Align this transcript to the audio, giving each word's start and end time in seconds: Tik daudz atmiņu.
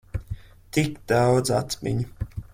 Tik 0.77 0.97
daudz 1.13 1.53
atmiņu. 1.61 2.29